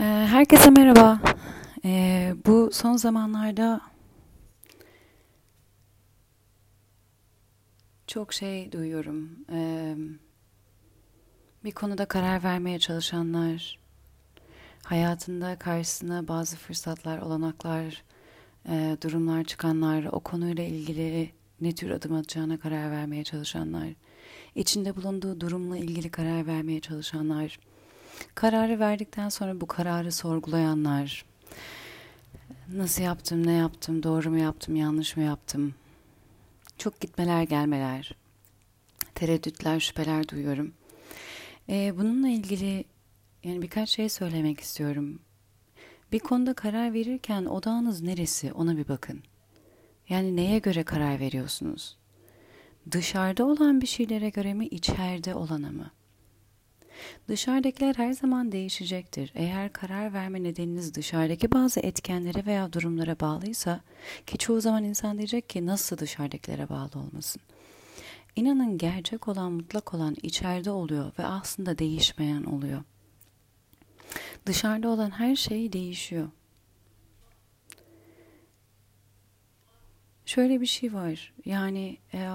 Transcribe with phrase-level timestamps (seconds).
[0.00, 1.20] Ee, herkese merhaba.
[1.84, 3.80] Ee, bu son zamanlarda
[8.06, 9.30] çok şey duyuyorum.
[9.52, 9.96] Ee,
[11.64, 13.78] bir konuda karar vermeye çalışanlar,
[14.84, 18.02] hayatında karşısına bazı fırsatlar, olanaklar,
[18.68, 21.30] e, durumlar çıkanlar, o konuyla ilgili
[21.60, 23.88] ne tür adım atacağına karar vermeye çalışanlar,
[24.54, 27.58] içinde bulunduğu durumla ilgili karar vermeye çalışanlar,
[28.34, 31.24] kararı verdikten sonra bu kararı sorgulayanlar,
[32.72, 35.74] nasıl yaptım, ne yaptım, doğru mu yaptım, yanlış mı yaptım,
[36.78, 38.14] çok gitmeler gelmeler,
[39.14, 40.72] tereddütler, şüpheler duyuyorum.
[41.68, 42.84] Ee, bununla ilgili
[43.44, 45.18] yani birkaç şey söylemek istiyorum.
[46.12, 49.22] Bir konuda karar verirken odağınız neresi ona bir bakın.
[50.08, 51.96] Yani neye göre karar veriyorsunuz?
[52.90, 55.90] Dışarıda olan bir şeylere göre mi, içeride olana mı?
[57.28, 59.32] Dışarıdakiler her zaman değişecektir.
[59.34, 63.80] Eğer karar verme nedeniniz dışarıdaki bazı etkenlere veya durumlara bağlıysa
[64.26, 67.42] ki çoğu zaman insan diyecek ki nasıl dışarıdakilere bağlı olmasın.
[68.36, 72.82] İnanın gerçek olan, mutlak olan içeride oluyor ve aslında değişmeyen oluyor.
[74.46, 76.28] Dışarıda olan her şey değişiyor.
[80.26, 81.32] Şöyle bir şey var.
[81.44, 82.28] Yani e,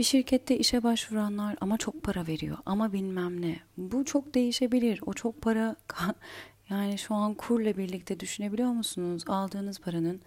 [0.00, 3.60] bir şirkette işe başvuranlar ama çok para veriyor ama bilmem ne.
[3.76, 5.00] Bu çok değişebilir.
[5.06, 5.76] O çok para
[6.70, 9.24] yani şu an kurla birlikte düşünebiliyor musunuz?
[9.26, 10.20] Aldığınız paranın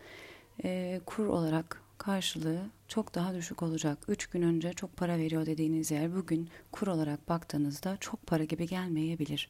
[0.64, 3.98] e, kur olarak karşılığı çok daha düşük olacak.
[4.08, 8.68] Üç gün önce çok para veriyor dediğiniz yer bugün kur olarak baktığınızda çok para gibi
[8.68, 9.50] gelmeyebilir.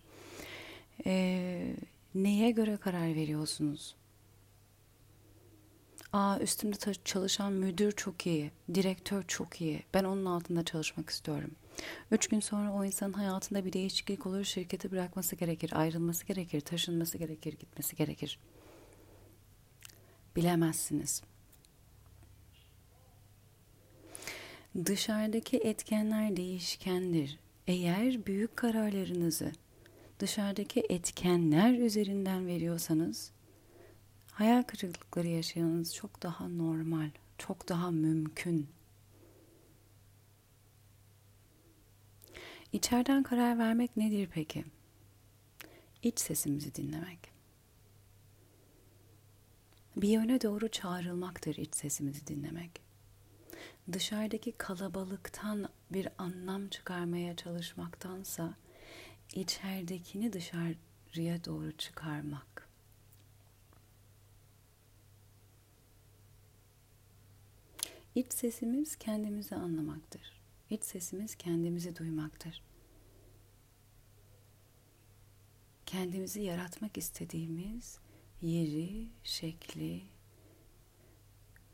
[1.05, 1.75] E,
[2.15, 3.95] neye göre karar veriyorsunuz?
[6.13, 9.83] Aa üstümde çalışan müdür çok iyi, direktör çok iyi.
[9.93, 11.51] Ben onun altında çalışmak istiyorum.
[12.11, 17.17] Üç gün sonra o insanın hayatında bir değişiklik olur, şirketi bırakması gerekir, ayrılması gerekir, taşınması
[17.17, 18.39] gerekir, gitmesi gerekir.
[20.35, 21.21] Bilemezsiniz.
[24.85, 27.39] Dışarıdaki etkenler değişkendir.
[27.67, 29.51] Eğer büyük kararlarınızı
[30.19, 33.31] dışarıdaki etkenler üzerinden veriyorsanız
[34.33, 38.69] hayal kırıklıkları yaşayanız çok daha normal, çok daha mümkün.
[42.73, 44.65] İçeriden karar vermek nedir peki?
[46.03, 47.19] İç sesimizi dinlemek.
[49.95, 52.81] Bir yöne doğru çağrılmaktır iç sesimizi dinlemek.
[53.91, 58.53] Dışarıdaki kalabalıktan bir anlam çıkarmaya çalışmaktansa
[59.33, 62.72] içeridekini dışarıya doğru çıkarmak.
[68.15, 70.41] İç sesimiz kendimizi anlamaktır.
[70.69, 72.61] İç sesimiz kendimizi duymaktır.
[75.85, 77.99] Kendimizi yaratmak istediğimiz
[78.41, 80.01] yeri, şekli,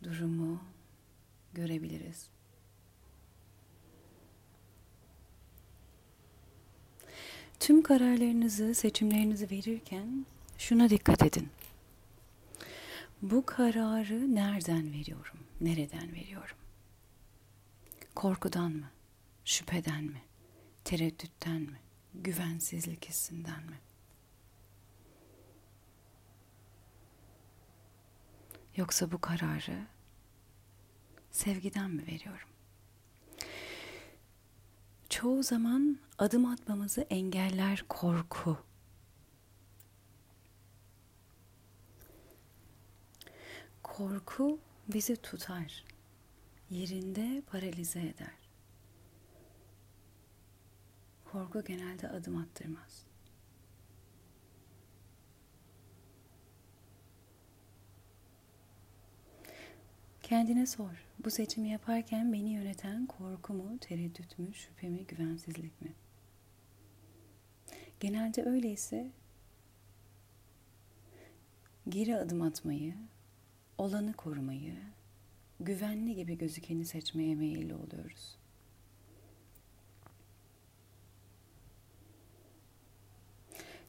[0.04, 0.62] durumu
[1.54, 2.30] görebiliriz.
[7.60, 10.26] Tüm kararlarınızı, seçimlerinizi verirken
[10.58, 11.50] şuna dikkat edin.
[13.22, 15.40] Bu kararı nereden veriyorum?
[15.62, 16.58] Nereden veriyorum?
[18.16, 18.92] Korkudan mı?
[19.46, 20.22] Şüpheden mi?
[20.84, 21.80] Tereddütten mi?
[22.14, 23.80] Güvensizlik hissinden mi?
[28.76, 29.88] Yoksa bu kararı
[31.32, 32.50] sevgiden mi veriyorum?
[35.10, 38.69] Çoğu zaman adım atmamızı engeller korku.
[44.00, 44.60] Korku
[44.94, 45.84] bizi tutar,
[46.70, 48.34] yerinde paralize eder.
[51.26, 53.06] Korku genelde adım attırmaz.
[60.24, 61.06] Kendine sor.
[61.24, 65.94] Bu seçimi yaparken beni yöneten korku mu, tereddüt mü, şüphe mi, güvensizlik mi?
[68.00, 69.12] Genelde öyleyse
[71.90, 72.96] geri adım atmayı,
[73.80, 74.76] olanı korumayı,
[75.60, 78.38] güvenli gibi gözükeni seçmeye meyilli oluyoruz.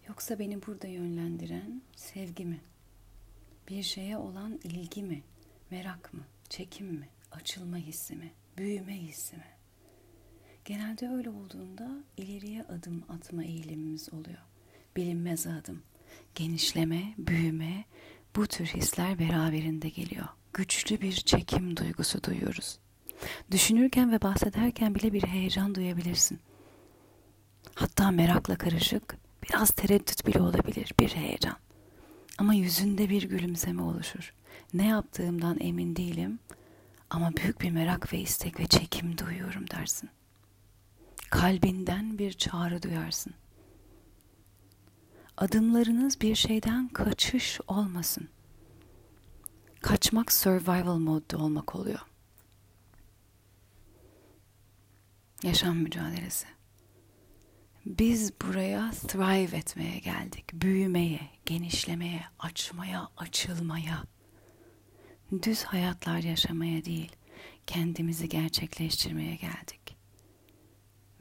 [0.08, 2.60] Yoksa beni burada yönlendiren sevgi mi?
[3.68, 5.22] Bir şeye olan ilgi mi?
[5.70, 6.24] Merak mı?
[6.48, 7.08] Çekim mi?
[7.30, 8.32] Açılma hissi mi?
[8.58, 9.46] Büyüme hissi mi?
[10.64, 14.42] Genelde öyle olduğunda ileriye adım atma eğilimimiz oluyor.
[14.96, 15.82] Bilinmez adım,
[16.34, 17.84] genişleme, büyüme,
[18.36, 20.26] bu tür hisler beraberinde geliyor.
[20.52, 22.78] Güçlü bir çekim duygusu duyuyoruz.
[23.50, 26.40] Düşünürken ve bahsederken bile bir heyecan duyabilirsin.
[27.74, 31.56] Hatta merakla karışık bir Biraz tereddüt bile olabilir, bir heyecan.
[32.38, 34.34] Ama yüzünde bir gülümseme oluşur.
[34.74, 36.38] Ne yaptığımdan emin değilim
[37.10, 40.10] ama büyük bir merak ve istek ve çekim duyuyorum dersin.
[41.30, 43.34] Kalbinden bir çağrı duyarsın.
[45.40, 48.28] Adımlarınız bir şeyden kaçış olmasın.
[49.80, 52.00] Kaçmak survival modda olmak oluyor.
[55.42, 56.46] Yaşam mücadelesi.
[57.86, 60.44] Biz buraya thrive etmeye geldik.
[60.52, 64.04] Büyümeye, genişlemeye, açmaya, açılmaya.
[65.42, 67.12] Düz hayatlar yaşamaya değil,
[67.66, 69.79] kendimizi gerçekleştirmeye geldik.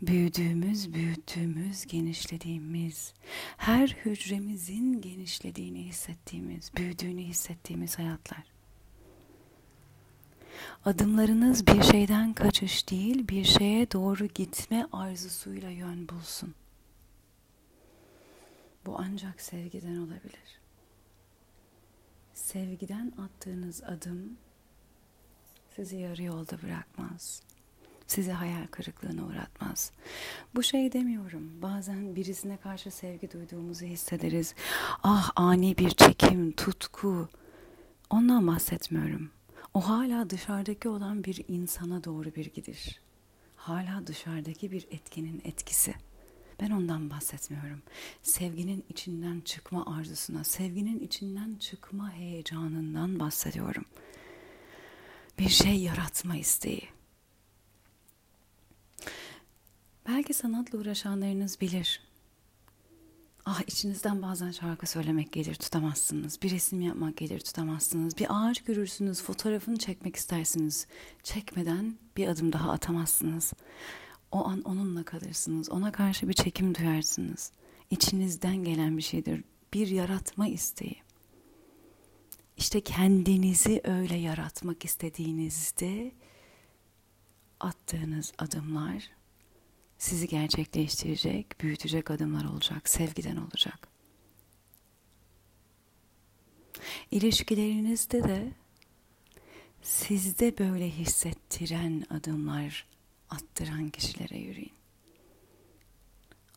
[0.02, 3.14] Büyüdüğümüz, büyüttüğümüz, genişlediğimiz,
[3.58, 8.44] her hücremizin genişlediğini hissettiğimiz, büyüdüğünü hissettiğimiz hayatlar.
[10.86, 16.56] Adımlarınız bir şeyden kaçış değil, bir şeye doğru gitme arzusuyla yön bulsun.
[18.86, 20.60] Bu ancak sevgiden olabilir.
[22.34, 24.38] Sevgiden attığınız adım
[25.76, 27.44] sizi yarı yolda bırakmaz.
[28.10, 29.92] Sizi hayal kırıklığına uğratmaz.
[30.56, 31.62] Bu şey demiyorum.
[31.62, 34.56] Bazen birisine karşı sevgi duyduğumuzu hissederiz.
[35.04, 37.30] Ah ani bir çekim, tutku.
[38.10, 39.32] Ondan bahsetmiyorum.
[39.74, 43.00] O hala dışarıdaki olan bir insana doğru bir gidiş.
[43.56, 45.94] Hala dışarıdaki bir etkinin etkisi.
[46.62, 47.82] Ben ondan bahsetmiyorum.
[48.24, 53.86] Sevginin içinden çıkma arzusuna, sevginin içinden çıkma heyecanından bahsediyorum.
[55.40, 56.99] Bir şey yaratma isteği.
[60.10, 62.02] Belki sanatla uğraşanlarınız bilir.
[63.46, 66.42] Ah içinizden bazen şarkı söylemek gelir tutamazsınız.
[66.42, 68.18] Bir resim yapmak gelir tutamazsınız.
[68.18, 70.88] Bir ağaç görürsünüz fotoğrafını çekmek istersiniz.
[71.24, 73.54] Çekmeden bir adım daha atamazsınız.
[74.32, 75.70] O an onunla kalırsınız.
[75.70, 77.52] Ona karşı bir çekim duyarsınız.
[77.90, 79.44] İçinizden gelen bir şeydir.
[79.74, 80.98] Bir yaratma isteği.
[82.58, 86.12] İşte kendinizi öyle yaratmak istediğinizde
[87.60, 89.19] attığınız adımlar
[90.00, 93.88] sizi gerçekleştirecek, büyütecek adımlar olacak, sevgiden olacak.
[97.12, 98.52] İlişkilerinizde de
[99.82, 102.86] sizde böyle hissettiren adımlar
[103.30, 104.72] attıran kişilere yürüyün.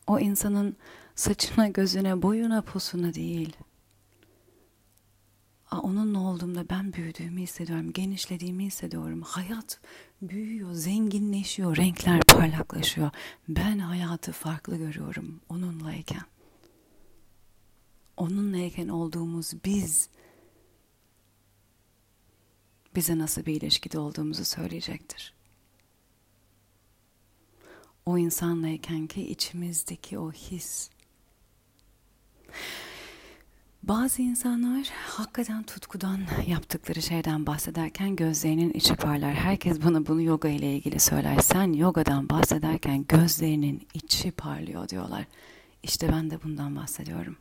[0.07, 0.75] O insanın
[1.15, 3.57] saçına, gözüne, boyuna, posuna değil.
[5.79, 9.21] Onunla olduğumda ben büyüdüğümü hissediyorum, genişlediğimi hissediyorum.
[9.21, 9.79] Hayat
[10.21, 13.09] büyüyor, zenginleşiyor, renkler parlaklaşıyor.
[13.47, 16.23] Ben hayatı farklı görüyorum onunlayken.
[18.17, 20.09] Onunlayken olduğumuz biz
[22.95, 25.33] bize nasıl bir ilişkide olduğumuzu söyleyecektir.
[28.05, 30.89] O insanlayken ki içimizdeki o his.
[33.83, 39.33] Bazı insanlar hakikaten tutkudan yaptıkları şeyden bahsederken gözlerinin içi parlar.
[39.33, 41.39] Herkes bana bunu yoga ile ilgili söyler.
[41.39, 45.25] Sen yogadan bahsederken gözlerinin içi parlıyor diyorlar.
[45.83, 47.37] İşte ben de bundan bahsediyorum.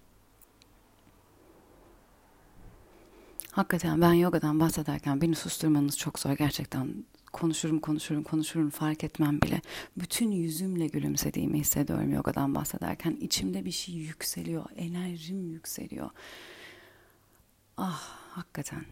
[3.50, 6.32] Hakikaten ben yogadan bahsederken beni susturmanız çok zor.
[6.32, 9.60] Gerçekten konuşurum konuşurum konuşurum fark etmem bile.
[9.96, 13.16] Bütün yüzümle gülümsediğimi hissediyorum yogadan bahsederken.
[13.20, 16.10] içimde bir şey yükseliyor, enerjim yükseliyor.
[17.76, 18.84] Ah hakikaten.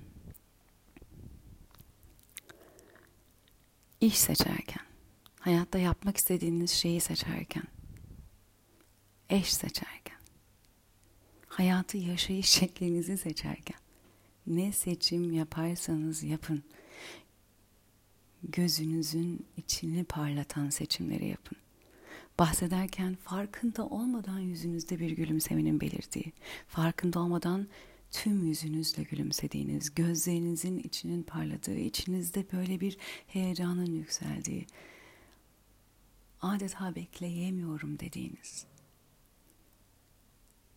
[4.01, 4.83] İş seçerken,
[5.41, 7.63] hayatta yapmak istediğiniz şeyi seçerken,
[9.31, 10.19] eş seçerken,
[11.49, 13.79] hayatı yaşayış şeklinizi seçerken,
[14.47, 16.65] ne seçim yaparsanız yapın
[18.43, 21.59] gözünüzün içini parlatan seçimleri yapın.
[22.39, 26.33] Bahsederken farkında olmadan yüzünüzde bir gülümsemenin belirdiği,
[26.69, 27.69] farkında olmadan
[28.11, 34.67] tüm yüzünüzle gülümsediğiniz, gözlerinizin içinin parladığı, içinizde böyle bir heyecanın yükseldiği,
[36.43, 38.67] adeta bekleyemiyorum dediğiniz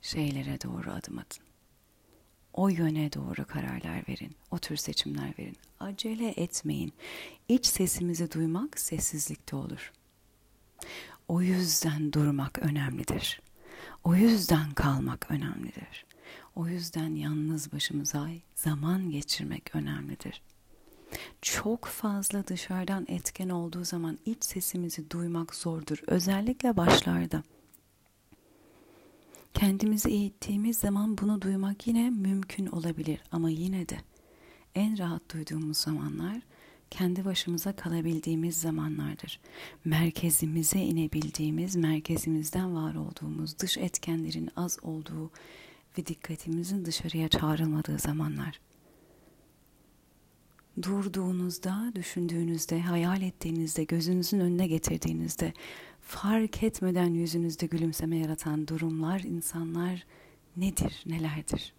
[0.01, 1.42] şeylere doğru adım atın
[2.53, 4.35] o yöne doğru kararlar verin.
[4.51, 5.57] O tür seçimler verin.
[5.79, 6.93] Acele etmeyin.
[7.49, 9.91] İç sesimizi duymak sessizlikte olur.
[11.27, 13.41] O yüzden durmak önemlidir.
[14.03, 16.05] O yüzden kalmak önemlidir.
[16.55, 20.41] O yüzden yalnız başımıza zaman geçirmek önemlidir.
[21.41, 25.99] Çok fazla dışarıdan etken olduğu zaman iç sesimizi duymak zordur.
[26.07, 27.43] Özellikle başlarda.
[29.53, 33.97] Kendimizi eğittiğimiz zaman bunu duymak yine mümkün olabilir ama yine de
[34.75, 36.41] en rahat duyduğumuz zamanlar
[36.91, 39.39] kendi başımıza kalabildiğimiz zamanlardır.
[39.85, 45.31] Merkezimize inebildiğimiz, merkezimizden var olduğumuz, dış etkenlerin az olduğu
[45.97, 48.59] ve dikkatimizin dışarıya çağrılmadığı zamanlar.
[50.81, 55.53] Durduğunuzda, düşündüğünüzde, hayal ettiğinizde, gözünüzün önüne getirdiğinizde,
[56.05, 60.05] fark etmeden yüzünüzde gülümseme yaratan durumlar, insanlar
[60.57, 61.73] nedir, nelerdir?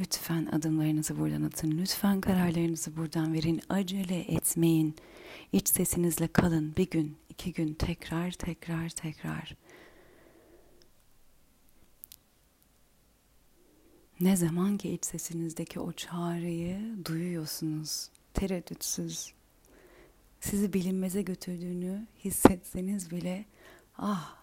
[0.00, 1.78] Lütfen adımlarınızı buradan atın.
[1.78, 3.60] Lütfen kararlarınızı buradan verin.
[3.68, 4.94] Acele etmeyin.
[5.52, 6.76] İç sesinizle kalın.
[6.76, 9.56] Bir gün, iki gün tekrar, tekrar, tekrar.
[14.20, 19.32] Ne zaman ki iç sesinizdeki o çağrıyı duyuyorsunuz, tereddütsüz,
[20.44, 23.44] sizi bilinmeze götürdüğünü hissetseniz bile
[23.98, 24.36] ah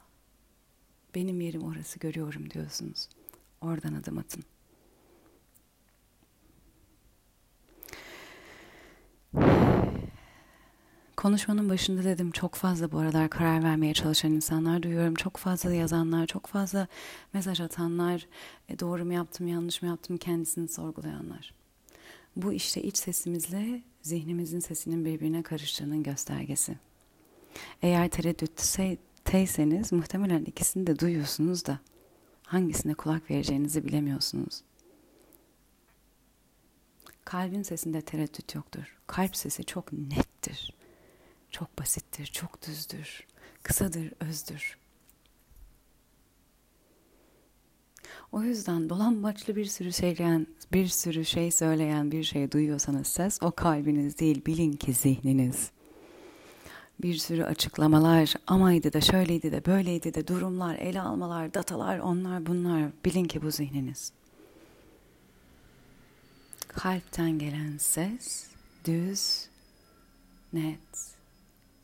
[1.15, 3.09] benim yerim orası görüyorum diyorsunuz.
[3.61, 4.43] Oradan adım atın.
[11.17, 15.15] Konuşmanın başında dedim çok fazla bu aralar karar vermeye çalışan insanlar duyuyorum.
[15.15, 16.87] Çok fazla yazanlar, çok fazla
[17.33, 18.27] mesaj atanlar,
[18.69, 21.60] e, doğru mu yaptım, yanlış mı yaptım kendisini sorgulayanlar.
[22.35, 26.77] Bu işte iç sesimizle zihnimizin sesinin birbirine karıştığının göstergesi.
[27.81, 31.79] Eğer tereddütteyseniz muhtemelen ikisini de duyuyorsunuz da
[32.43, 34.63] hangisine kulak vereceğinizi bilemiyorsunuz.
[37.25, 38.97] Kalbin sesinde tereddüt yoktur.
[39.07, 40.73] Kalp sesi çok nettir.
[41.51, 43.27] Çok basittir, çok düzdür.
[43.63, 44.77] Kısadır, özdür.
[48.31, 53.51] O yüzden dolambaçlı bir sürü söyleyen, bir sürü şey söyleyen bir şey duyuyorsanız ses o
[53.51, 55.71] kalbiniz değil, bilin ki zihniniz.
[57.01, 62.91] Bir sürü açıklamalar, amaydı da şöyleydi de böyleydi de durumlar, ele almalar, datalar, onlar bunlar,
[63.05, 64.11] bilin ki bu zihniniz.
[66.67, 68.47] Kalpten gelen ses
[68.85, 69.47] düz,
[70.53, 71.15] net,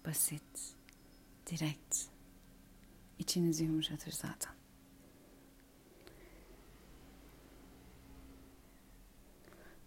[0.06, 0.74] basit,
[1.52, 1.98] direkt.
[3.20, 4.58] İçinizi yumuşatır zaten.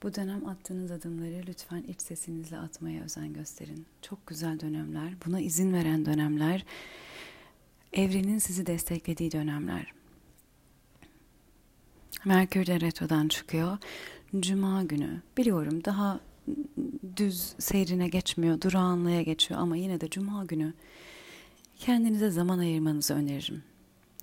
[0.03, 3.87] Bu dönem attığınız adımları lütfen iç sesinizle atmaya özen gösterin.
[4.03, 6.65] Çok güzel dönemler, buna izin veren dönemler,
[7.93, 9.93] evrenin sizi desteklediği dönemler.
[12.25, 13.79] Merkür de retrodan çıkıyor.
[14.41, 16.21] Cuma günü biliyorum daha
[17.17, 20.73] düz seyrine geçmiyor, durağanlığa geçiyor ama yine de cuma günü
[21.79, 23.63] kendinize zaman ayırmanızı öneririm.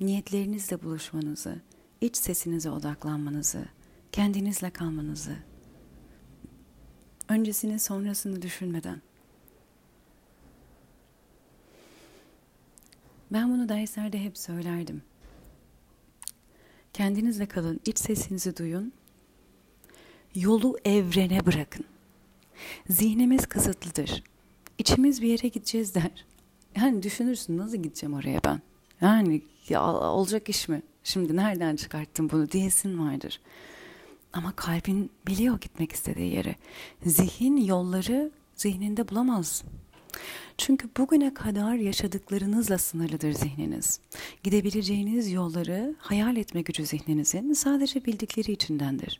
[0.01, 1.61] Niyetlerinizle buluşmanızı,
[2.01, 3.65] iç sesinize odaklanmanızı,
[4.11, 5.35] kendinizle kalmanızı,
[7.29, 9.01] öncesini sonrasını düşünmeden.
[13.31, 15.01] Ben bunu derslerde hep söylerdim.
[16.93, 18.93] Kendinizle kalın, iç sesinizi duyun,
[20.35, 21.85] yolu evrene bırakın.
[22.89, 24.23] Zihnimiz kısıtlıdır.
[24.77, 26.25] İçimiz bir yere gideceğiz der.
[26.75, 28.61] Yani düşünürsün nasıl gideceğim oraya ben?
[29.01, 30.81] Yani ya, olacak iş mi?
[31.03, 33.41] Şimdi nereden çıkarttım bunu diyesin vardır.
[34.37, 36.55] Ama kalbin biliyor gitmek istediği yere.
[37.05, 39.63] Zihin yolları zihninde bulamaz.
[40.57, 43.99] Çünkü bugüne kadar yaşadıklarınızla sınırlıdır zihniniz.
[44.43, 49.19] Gidebileceğiniz yolları hayal etme gücü zihninizin sadece bildikleri içindendir.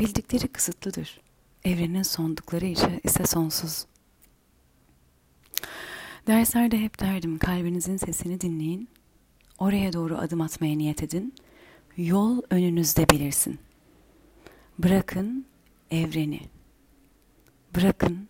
[0.00, 1.20] Bildikleri kısıtlıdır.
[1.64, 2.66] Evrenin sondukları
[3.04, 3.86] ise sonsuz.
[6.26, 8.88] Derslerde hep derdim kalbinizin sesini dinleyin.
[9.58, 11.34] Oraya doğru adım atmaya niyet edin.
[11.96, 13.58] Yol önünüzde belirsin.
[14.82, 15.46] Bırakın
[15.90, 16.40] evreni.
[17.76, 18.28] Bırakın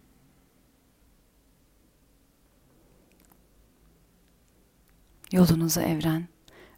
[5.32, 6.28] yolunuzu evren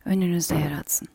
[0.05, 1.09] önünüzde yaratsın.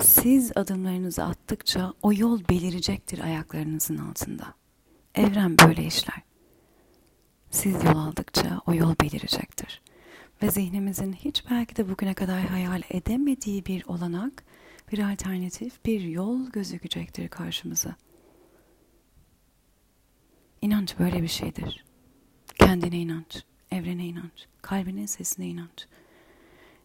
[0.00, 4.54] Siz adımlarınızı attıkça o yol belirecektir ayaklarınızın altında.
[5.14, 6.22] Evren böyle işler.
[7.50, 9.82] Siz yol aldıkça o yol belirecektir.
[10.42, 14.44] Ve zihnimizin hiç belki de bugüne kadar hayal edemediği bir olanak,
[14.92, 17.96] bir alternatif, bir yol gözükecektir karşımıza.
[20.62, 21.84] İnanç böyle bir şeydir.
[22.54, 25.86] Kendine inanç, evrene inanç, kalbinin sesine inanç.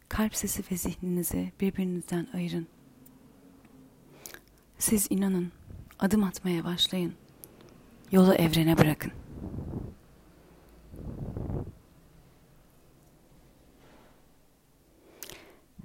[0.10, 2.68] Kalp sesi ve zihninizi birbirinizden ayırın.
[4.78, 5.52] Siz inanın,
[6.00, 7.14] adım atmaya başlayın.
[8.12, 9.12] Yolu evrene bırakın.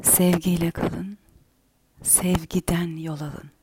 [0.03, 1.19] Sevgiyle kalın,
[2.07, 3.56] sevgiden yol alın.